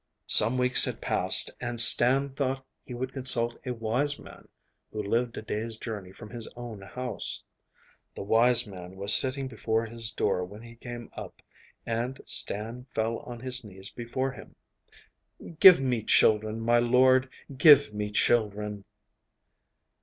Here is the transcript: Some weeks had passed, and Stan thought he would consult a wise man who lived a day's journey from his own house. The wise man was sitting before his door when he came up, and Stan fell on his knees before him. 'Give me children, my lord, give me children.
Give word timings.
Some 0.25 0.57
weeks 0.57 0.83
had 0.85 0.99
passed, 0.99 1.51
and 1.61 1.79
Stan 1.79 2.31
thought 2.33 2.65
he 2.83 2.95
would 2.95 3.13
consult 3.13 3.55
a 3.67 3.71
wise 3.71 4.17
man 4.17 4.47
who 4.91 5.03
lived 5.03 5.37
a 5.37 5.43
day's 5.43 5.77
journey 5.77 6.11
from 6.11 6.31
his 6.31 6.47
own 6.55 6.81
house. 6.81 7.43
The 8.15 8.23
wise 8.23 8.65
man 8.65 8.95
was 8.95 9.13
sitting 9.15 9.47
before 9.47 9.85
his 9.85 10.09
door 10.11 10.43
when 10.43 10.63
he 10.63 10.73
came 10.73 11.11
up, 11.13 11.43
and 11.85 12.19
Stan 12.25 12.87
fell 12.95 13.19
on 13.19 13.41
his 13.41 13.63
knees 13.63 13.91
before 13.91 14.31
him. 14.31 14.55
'Give 15.59 15.79
me 15.79 16.01
children, 16.01 16.61
my 16.61 16.79
lord, 16.79 17.29
give 17.55 17.93
me 17.93 18.09
children. 18.09 18.85